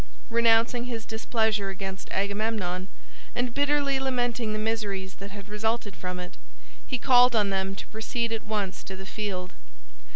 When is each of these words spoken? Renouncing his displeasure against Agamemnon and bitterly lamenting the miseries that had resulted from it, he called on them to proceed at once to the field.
Renouncing 0.31 0.85
his 0.85 1.05
displeasure 1.05 1.69
against 1.69 2.09
Agamemnon 2.11 2.87
and 3.35 3.53
bitterly 3.53 3.99
lamenting 3.99 4.51
the 4.51 4.57
miseries 4.57 5.13
that 5.17 5.29
had 5.29 5.47
resulted 5.47 5.95
from 5.95 6.19
it, 6.19 6.37
he 6.87 6.97
called 6.97 7.35
on 7.35 7.51
them 7.51 7.75
to 7.75 7.85
proceed 7.85 8.31
at 8.31 8.43
once 8.43 8.81
to 8.81 8.95
the 8.95 9.05
field. 9.05 9.53